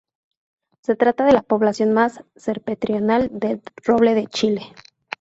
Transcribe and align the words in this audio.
Se 0.81 0.95
trata 0.95 1.25
de 1.25 1.31
la 1.31 1.43
población 1.43 1.93
más 1.93 2.23
septentrional 2.35 3.29
de 3.31 3.61
roble 3.85 4.15
de 4.15 4.25
Chile. 4.25 4.63